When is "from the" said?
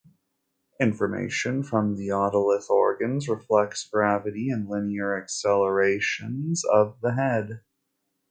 1.61-2.07